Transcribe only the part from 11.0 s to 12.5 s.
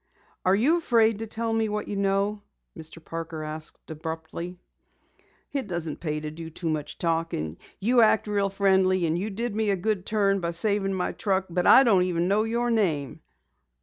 truck but I don't even know